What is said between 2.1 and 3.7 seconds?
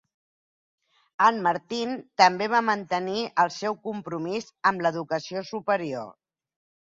també va mantenir el